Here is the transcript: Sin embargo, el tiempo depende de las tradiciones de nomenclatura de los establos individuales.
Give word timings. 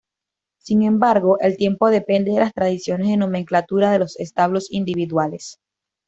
Sin 0.57 0.81
embargo, 0.81 1.37
el 1.41 1.57
tiempo 1.57 1.91
depende 1.91 2.31
de 2.31 2.39
las 2.39 2.53
tradiciones 2.55 3.07
de 3.07 3.17
nomenclatura 3.17 3.91
de 3.91 3.99
los 3.99 4.19
establos 4.19 4.71
individuales. 4.71 5.59